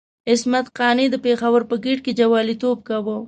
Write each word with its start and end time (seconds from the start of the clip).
عصمت 0.31 0.65
قانع 0.77 1.05
د 1.11 1.15
پېښور 1.25 1.61
په 1.69 1.75
ګېټ 1.83 1.99
کې 2.05 2.17
جواليتوب 2.19 2.77
کاوه. 2.87 3.15